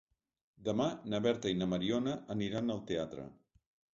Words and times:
Demà 0.67 0.87
na 1.13 1.19
Berta 1.25 1.51
i 1.55 1.59
na 1.59 1.67
Mariona 1.75 2.15
aniran 2.37 2.77
al 2.77 2.83
teatre. 2.93 3.29